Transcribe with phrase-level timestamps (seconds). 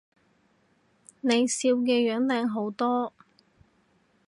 [1.19, 3.13] 你笑嘅樣靚好多